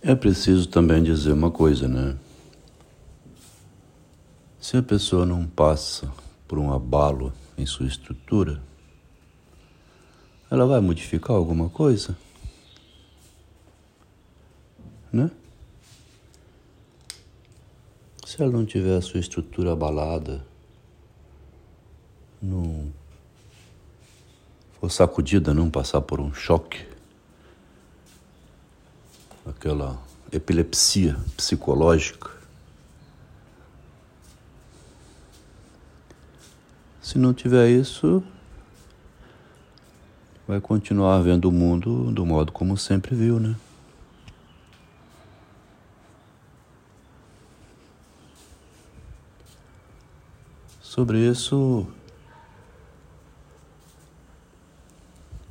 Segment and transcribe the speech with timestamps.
[0.00, 2.16] É preciso também dizer uma coisa, né?
[4.60, 6.10] Se a pessoa não passa
[6.46, 8.62] por um abalo em sua estrutura,
[10.50, 12.16] ela vai modificar alguma coisa?
[15.12, 15.30] Né?
[18.24, 20.46] Se ela não tiver a sua estrutura abalada,
[22.40, 22.92] não
[24.80, 26.87] for sacudida, não passar por um choque,
[29.48, 29.98] aquela
[30.30, 32.30] epilepsia psicológica,
[37.00, 38.22] se não tiver isso,
[40.46, 43.56] vai continuar vendo o mundo do modo como sempre viu, né?
[50.82, 51.86] Sobre isso,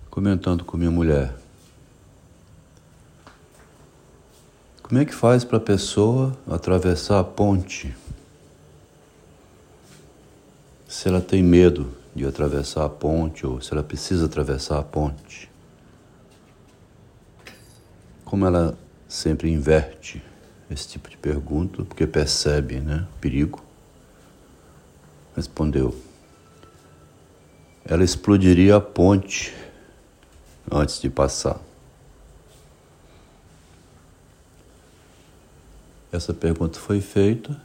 [0.10, 1.34] comentando com minha mulher,
[4.88, 7.94] como é que faz para a pessoa atravessar a ponte
[10.88, 15.52] se ela tem medo de atravessar a ponte ou se ela precisa atravessar a ponte?
[18.24, 18.78] Como ela
[19.10, 20.24] sempre inverte
[20.72, 23.62] esse tipo de pergunta, porque percebe né, perigo
[25.36, 25.94] respondeu:
[27.84, 29.54] Ela explodiria a ponte
[30.72, 31.67] antes de passar.
[36.12, 37.60] Essa pergunta foi feita.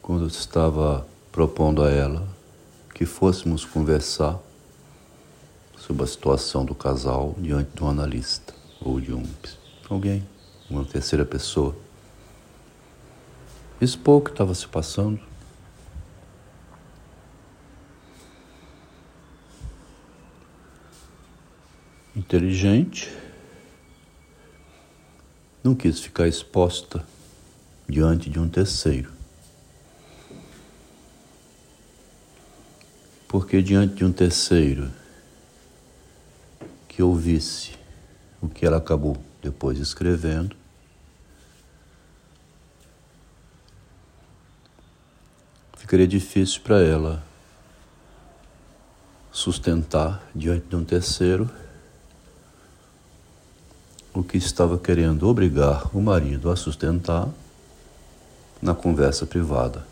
[0.00, 2.26] Quando eu estava propondo a ela
[2.94, 4.38] que fôssemos conversar
[5.76, 9.24] sobre a situação do casal diante de um analista ou de um
[9.88, 10.26] alguém,
[10.70, 11.76] uma terceira pessoa.
[13.80, 15.20] Expor o que estava se passando.
[22.16, 23.10] Inteligente,
[25.62, 27.04] não quis ficar exposta
[27.88, 29.12] diante de um terceiro.
[33.28, 34.90] Porque diante de um terceiro
[36.88, 37.72] que ouvisse
[38.40, 40.56] o que ela acabou depois escrevendo,
[45.76, 47.22] ficaria difícil para ela
[49.30, 51.48] sustentar diante de um terceiro
[54.12, 57.28] o que estava querendo obrigar o marido a sustentar
[58.60, 59.86] na conversa privada.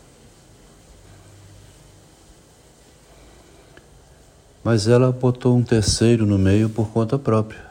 [4.63, 7.65] Mas ela botou um terceiro no meio por conta própria.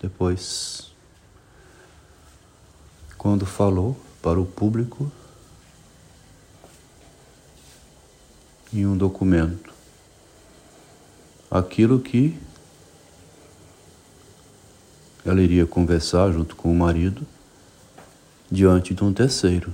[0.00, 0.90] Depois,
[3.18, 5.12] quando falou para o público,
[8.72, 9.72] em um documento
[11.50, 12.38] aquilo que
[15.24, 17.26] ela iria conversar junto com o marido
[18.50, 19.72] diante de um terceiro.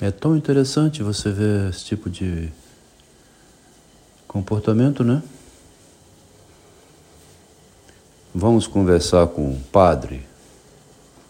[0.00, 2.50] É tão interessante você ver esse tipo de
[4.26, 5.22] comportamento, né?
[8.34, 10.24] Vamos conversar com um padre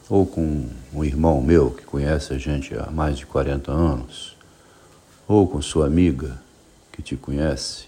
[0.08, 4.36] ou com um irmão meu que conhece a gente há mais de 40 anos,
[5.26, 6.40] ou com sua amiga
[6.92, 7.87] que te conhece,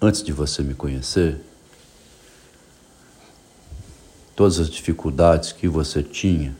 [0.00, 1.40] antes de você me conhecer,
[4.36, 6.56] todas as dificuldades que você tinha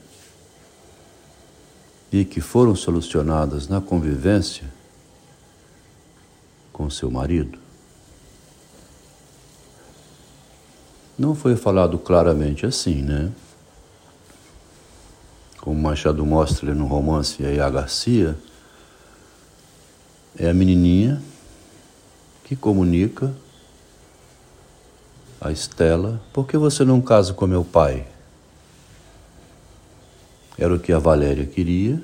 [2.10, 4.64] e que foram solucionadas na convivência
[6.72, 7.58] com seu marido.
[11.18, 13.32] Não foi falado claramente assim, né?
[15.68, 18.34] como Machado mostra no romance A Garcia,
[20.38, 21.20] é a menininha
[22.48, 23.34] que comunica
[25.38, 28.08] a Estela: por que você não casa com meu pai?
[30.56, 32.02] Era o que a Valéria queria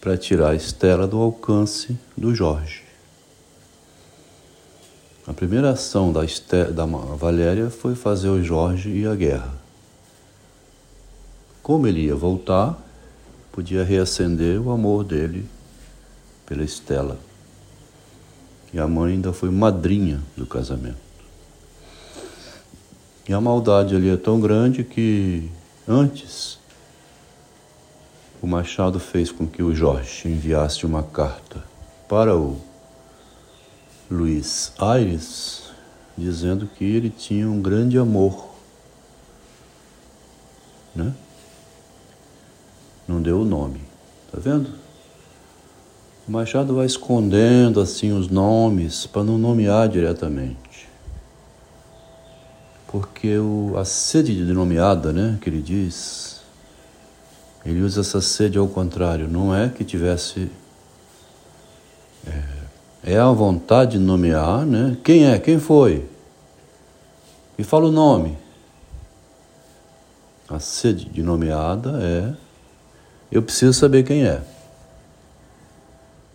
[0.00, 2.82] para tirar a Estela do alcance do Jorge.
[5.26, 9.54] A primeira ação da, Estela, da Valéria foi fazer o Jorge ir à guerra.
[11.62, 12.78] Como ele ia voltar,
[13.52, 15.48] podia reacender o amor dele
[16.44, 17.16] pela Estela.
[18.74, 20.98] E a mãe ainda foi madrinha do casamento.
[23.28, 25.48] E a maldade ali é tão grande que
[25.86, 26.58] antes
[28.42, 31.62] o Machado fez com que o Jorge enviasse uma carta
[32.08, 32.60] para o
[34.10, 35.70] Luiz Aires
[36.18, 38.56] dizendo que ele tinha um grande amor,
[40.94, 41.14] né?
[43.06, 43.80] não deu o nome.
[44.32, 44.83] Tá vendo?
[46.26, 50.88] O Machado vai escondendo assim os nomes para não nomear diretamente.
[52.86, 56.40] porque o, a sede denominada, né, que ele diz,
[57.66, 60.48] ele usa essa sede ao contrário, não é que tivesse.
[62.26, 64.96] É, é a vontade de nomear, né?
[65.02, 65.38] Quem é?
[65.38, 66.08] Quem foi?
[67.58, 68.38] E fala o nome.
[70.48, 72.32] A sede de nomeada é
[73.30, 74.40] eu preciso saber quem é.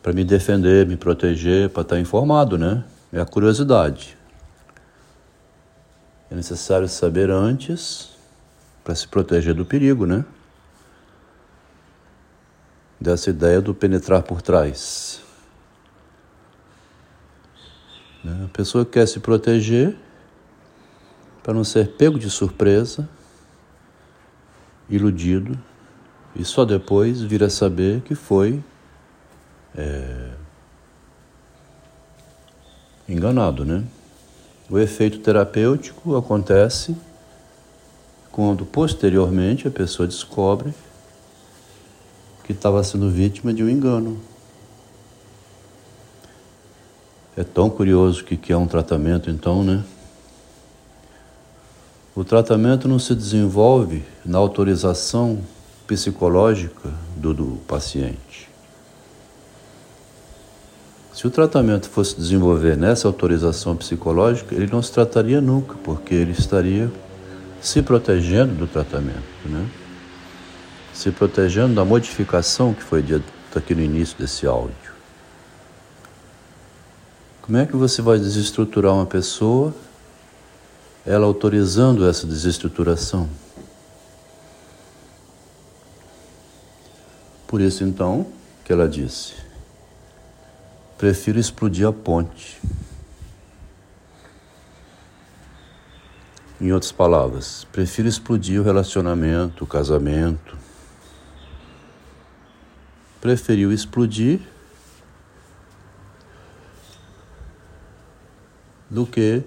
[0.01, 2.84] Para me defender, me proteger, para estar tá informado, né?
[3.12, 4.18] É a curiosidade.
[6.31, 8.12] É necessário saber antes
[8.84, 10.24] para se proteger do perigo, né?
[13.00, 15.22] Dessa ideia do penetrar por trás.
[18.24, 18.46] Né?
[18.46, 19.96] A pessoa quer se proteger
[21.44, 23.10] para não ser pego de surpresa,
[24.90, 25.57] iludido,
[26.36, 28.63] e só depois vir a saber que foi
[29.77, 30.31] é,
[33.07, 33.83] enganado, né?
[34.69, 36.95] O efeito terapêutico acontece
[38.31, 40.74] quando posteriormente a pessoa descobre
[42.44, 44.19] que estava sendo vítima de um engano.
[47.38, 49.83] É tão curioso que, que é um tratamento, então, né?
[52.15, 55.42] O tratamento não se desenvolve na autorização
[55.88, 58.49] psicológica do, do paciente.
[61.19, 66.31] Se o tratamento fosse desenvolver nessa autorização psicológica, ele não se trataria nunca, porque ele
[66.31, 66.89] estaria
[67.62, 69.69] se protegendo do tratamento, né?
[70.94, 74.94] se protegendo da modificação que foi dita aqui no início desse áudio.
[77.42, 79.75] Como é que você vai desestruturar uma pessoa,
[81.06, 83.30] ela autorizando essa desestruturação?
[87.45, 88.25] Por isso, então,
[88.63, 89.49] que ela disse:
[91.00, 92.62] prefiro explodir a ponte.
[96.60, 100.57] Em outras palavras, prefiro explodir o relacionamento, o casamento.
[103.22, 104.42] Preferiu explodir
[108.90, 109.42] do que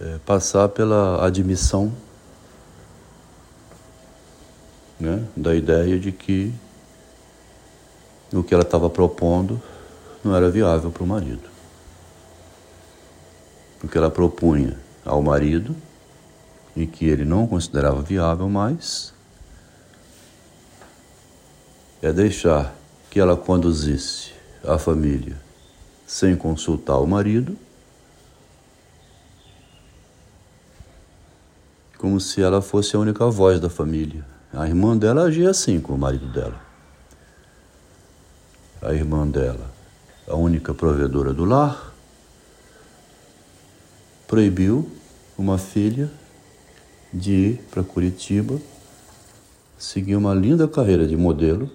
[0.00, 1.94] é, passar pela admissão
[4.98, 6.52] né, da ideia de que
[8.32, 9.62] o que ela estava propondo
[10.24, 11.48] não era viável para o marido.
[13.82, 15.76] O que ela propunha ao marido
[16.74, 19.12] e que ele não considerava viável mais
[22.00, 22.74] é deixar
[23.10, 24.32] que ela conduzisse
[24.66, 25.40] a família
[26.06, 27.56] sem consultar o marido,
[31.98, 34.24] como se ela fosse a única voz da família.
[34.52, 36.60] A irmã dela agia assim com o marido dela.
[38.82, 39.73] A irmã dela,
[40.26, 41.92] a única provedora do lar,
[44.26, 44.90] proibiu
[45.36, 46.10] uma filha
[47.12, 48.58] de ir para Curitiba,
[49.78, 51.70] seguir uma linda carreira de modelo.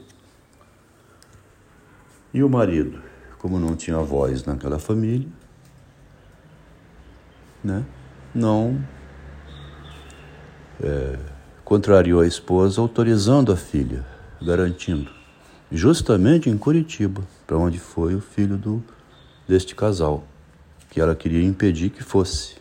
[2.34, 3.01] E o marido,
[3.38, 5.28] como não tinha voz naquela família,
[7.63, 7.86] né,
[8.34, 8.84] não
[10.81, 11.19] é,
[11.63, 14.06] contrariou a esposa, autorizando a filha,
[14.42, 15.12] garantindo,
[15.72, 18.84] justamente em Curitiba, para onde foi o filho do,
[19.48, 20.24] deste casal,
[20.88, 22.57] que ela queria impedir que fosse.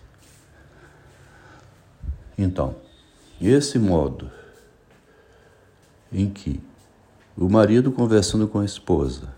[2.39, 2.75] Então,
[3.39, 4.31] esse modo
[6.11, 6.59] em que
[7.37, 9.29] o marido conversando com a esposa,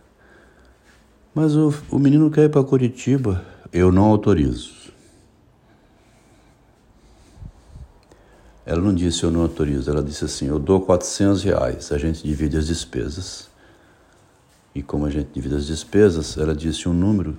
[1.34, 4.92] mas o, o menino quer ir para Curitiba, eu não autorizo.
[8.64, 12.22] Ela não disse eu não autorizo, ela disse assim: eu dou 400 reais, a gente
[12.22, 13.49] divide as despesas.
[14.74, 17.36] E como a gente divide as despesas, ela disse um número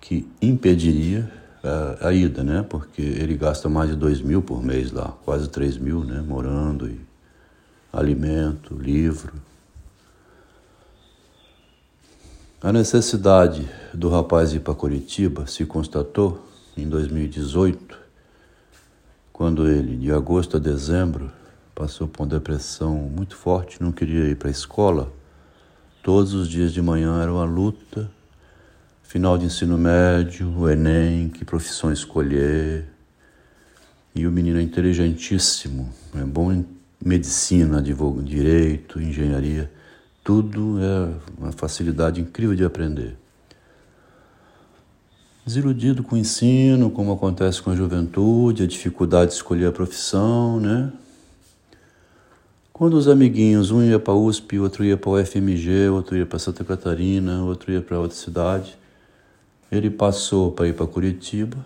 [0.00, 1.30] que impediria
[1.62, 2.64] a, a ida, né?
[2.68, 6.20] Porque ele gasta mais de 2 mil por mês lá, quase 3 mil, né?
[6.20, 7.00] Morando e
[7.92, 9.32] alimento, livro.
[12.62, 17.98] A necessidade do rapaz ir para Curitiba se constatou em 2018
[19.34, 21.30] quando ele, de agosto a dezembro,
[21.74, 25.12] passou por uma depressão muito forte, não queria ir para a escola,
[26.04, 28.08] todos os dias de manhã era uma luta.
[29.02, 32.84] Final de ensino médio, o Enem, que profissão escolher.
[34.14, 36.64] E o menino é inteligentíssimo, é bom em
[37.04, 39.68] medicina, direito, engenharia,
[40.22, 43.16] tudo é uma facilidade incrível de aprender
[45.44, 50.58] desiludido com o ensino, como acontece com a juventude, a dificuldade de escolher a profissão,
[50.58, 50.90] né?
[52.74, 56.26] Quando os amiguinhos, um ia para a USP, outro ia para o FMG, outro ia
[56.26, 58.76] para Santa Catarina, outro ia para outra cidade,
[59.70, 61.56] ele passou para ir para Curitiba,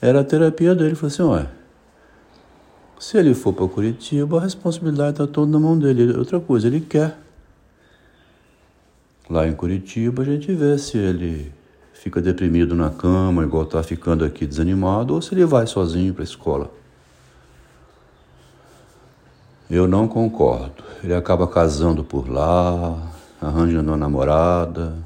[0.00, 0.88] Era a terapia dele.
[0.88, 1.46] Ele falou assim: ué,
[2.98, 6.16] se ele for para Curitiba, a responsabilidade está toda na mão dele.
[6.16, 7.18] Outra coisa, ele quer.
[9.28, 11.52] Lá em Curitiba, a gente vê se ele
[11.92, 16.22] fica deprimido na cama, igual está ficando aqui desanimado, ou se ele vai sozinho para
[16.22, 16.79] a escola.
[19.70, 20.82] Eu não concordo.
[21.02, 24.98] Ele acaba casando por lá, arranjando uma namorada,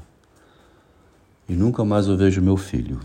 [1.47, 2.99] e nunca mais eu vejo meu filho.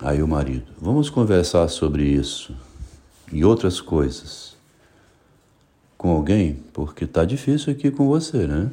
[0.00, 2.52] Aí o marido, vamos conversar sobre isso
[3.30, 4.56] e outras coisas
[5.96, 8.68] com alguém, porque tá difícil aqui com você, né?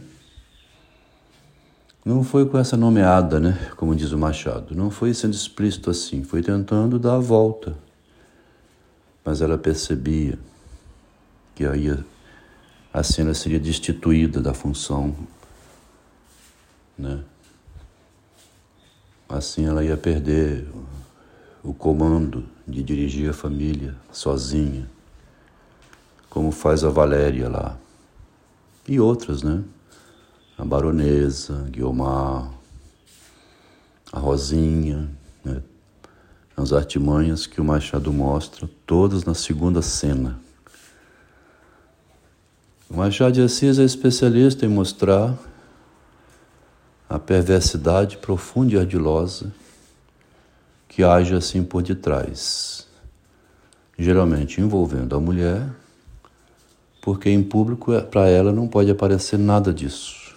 [2.03, 3.69] Não foi com essa nomeada, né?
[3.77, 4.73] Como diz o Machado.
[4.73, 7.77] Não foi sendo explícito assim, foi tentando dar a volta.
[9.29, 10.39] Mas ela percebia
[11.53, 11.95] que aí
[12.91, 15.15] a cena seria destituída da função,
[16.97, 17.23] né?
[19.29, 20.67] Assim ela ia perder
[21.63, 24.89] o comando de dirigir a família sozinha,
[26.27, 27.77] como faz a Valéria lá.
[28.87, 29.63] E outras, né?
[30.57, 32.51] A baronesa, Guiomar,
[34.11, 35.18] a Rosinha?
[36.61, 40.37] As artimanhas que o Machado mostra, todas na segunda cena.
[42.89, 45.37] O Machado de Assis é especialista em mostrar
[47.07, 49.53] a perversidade profunda e ardilosa
[50.87, 52.85] que age assim por detrás,
[53.97, 55.65] geralmente envolvendo a mulher,
[57.01, 60.35] porque em público é, para ela não pode aparecer nada disso.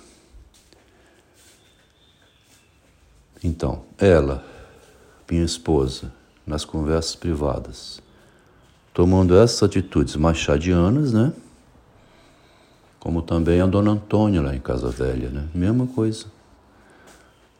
[3.42, 4.51] Então, ela,
[5.30, 6.12] minha esposa,
[6.46, 8.02] nas conversas privadas,
[8.92, 11.32] tomando essas atitudes machadianas, né?
[12.98, 15.48] Como também a dona Antônia lá em Casa Velha, né?
[15.54, 16.26] Mesma coisa.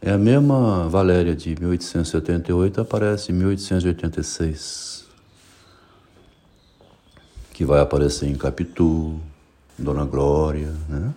[0.00, 5.06] É a mesma Valéria de 1878 aparece em 1886,
[7.52, 9.20] que vai aparecer em Capitu,
[9.78, 11.14] Dona Glória, né?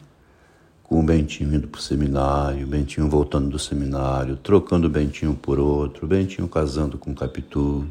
[0.86, 5.60] Com o Bentinho indo para o seminário, Bentinho voltando do seminário, trocando o Bentinho por
[5.60, 7.86] outro, Bentinho casando com Capitu.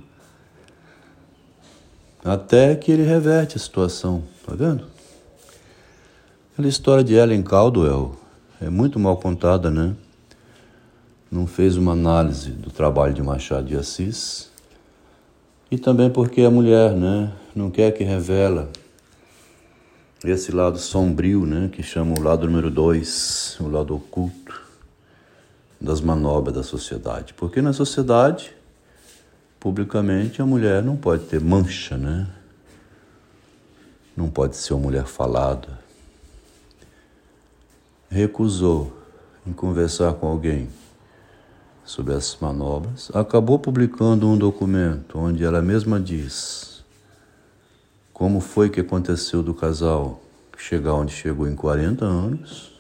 [2.25, 4.87] Até que ele reverte a situação, tá vendo?
[6.53, 8.17] Aquela história de Ellen Caldwell
[8.61, 9.95] é muito mal contada, né?
[11.35, 14.49] não fez uma análise do trabalho de Machado de Assis.
[15.69, 18.71] E também porque a mulher né, não quer que revela
[20.33, 24.63] esse lado sombrio, né, que chama o lado número dois, o lado oculto
[25.81, 27.35] das manobras da sociedade.
[27.35, 28.57] Porque na sociedade,
[29.61, 32.27] publicamente, a mulher não pode ter mancha, né?
[34.17, 35.79] Não pode ser uma mulher falada.
[38.09, 38.97] Recusou
[39.47, 40.69] em conversar com alguém
[41.85, 46.74] sobre essas manobras, acabou publicando um documento onde ela mesma diz
[48.15, 50.23] como foi que aconteceu do casal
[50.57, 52.73] chegar onde chegou em 40 anos.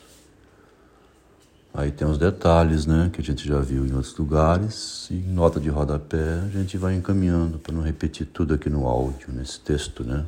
[1.75, 5.59] Aí tem os detalhes, né, que a gente já viu em outros lugares, e nota
[5.59, 10.05] de rodapé a gente vai encaminhando para não repetir tudo aqui no áudio, nesse texto,
[10.05, 10.25] né?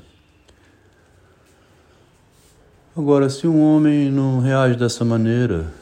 [2.97, 5.73] Agora, se um homem não reage dessa maneira,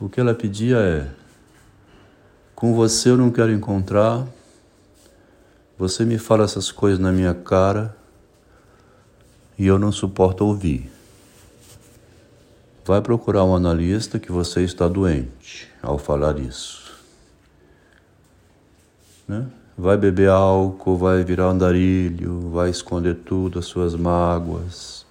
[0.00, 1.08] o que ela pedia é:
[2.56, 4.26] com você eu não quero encontrar.
[5.82, 7.92] Você me fala essas coisas na minha cara
[9.58, 10.88] e eu não suporto ouvir.
[12.84, 16.92] Vai procurar um analista que você está doente ao falar isso.
[19.26, 19.44] Né?
[19.76, 25.04] Vai beber álcool, vai virar andarilho, vai esconder tudo, as suas mágoas.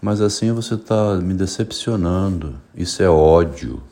[0.00, 2.60] Mas assim você está me decepcionando.
[2.76, 3.82] Isso é ódio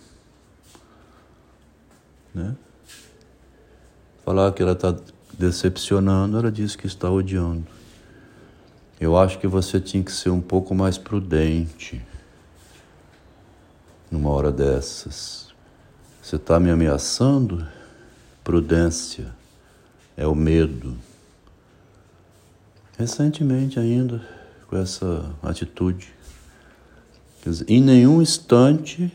[2.33, 2.55] né?
[4.25, 4.95] Falar que ela está
[5.41, 7.67] decepcionando, ela diz que está odiando.
[9.01, 12.01] Eu acho que você tinha que ser um pouco mais prudente
[14.11, 15.49] numa hora dessas.
[16.23, 17.67] Você está me ameaçando?
[18.45, 19.29] Prudência
[20.15, 20.95] é o medo.
[22.99, 24.21] Recentemente ainda,
[24.69, 26.13] com essa atitude,
[27.43, 29.11] dizer, em nenhum instante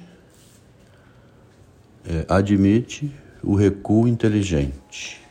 [2.04, 3.14] é, admite
[3.44, 5.25] o recuo inteligente.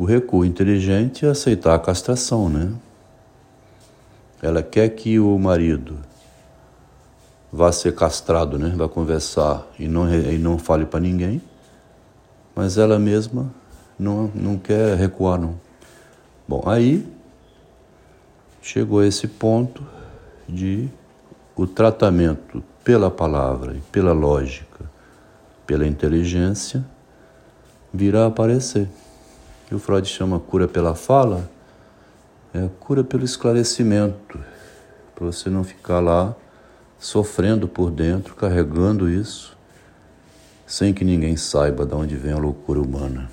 [0.00, 2.72] O recuo inteligente é aceitar a castração, né?
[4.40, 5.98] Ela quer que o marido
[7.52, 8.72] vá ser castrado, né?
[8.74, 11.42] Vá conversar e não, e não fale para ninguém,
[12.56, 13.52] mas ela mesma
[13.98, 15.60] não, não quer recuar, não.
[16.48, 17.06] Bom, aí
[18.62, 19.86] chegou esse ponto
[20.48, 20.88] de
[21.54, 24.88] o tratamento pela palavra e pela lógica
[25.66, 26.82] pela inteligência,
[27.92, 28.88] virá aparecer.
[29.70, 31.48] E o Freud chama cura pela fala,
[32.52, 34.38] é cura pelo esclarecimento,
[35.14, 36.34] para você não ficar lá
[36.98, 39.56] sofrendo por dentro, carregando isso,
[40.66, 43.30] sem que ninguém saiba de onde vem a loucura humana.